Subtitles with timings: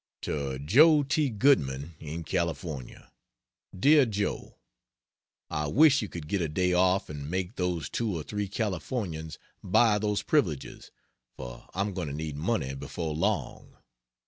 [0.21, 1.29] To Joe T.
[1.29, 3.11] Goodman, in California:
[3.79, 4.55] DEAR JOE,......
[5.51, 9.37] I wish you could get a day off and make those two or three Californians
[9.63, 10.89] buy those privileges,
[11.37, 13.77] for I'm going to need money before long.